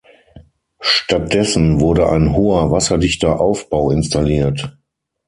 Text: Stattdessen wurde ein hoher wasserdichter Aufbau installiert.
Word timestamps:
Stattdessen 0.79 1.79
wurde 1.79 2.09
ein 2.09 2.33
hoher 2.35 2.71
wasserdichter 2.71 3.39
Aufbau 3.39 3.91
installiert. 3.91 4.75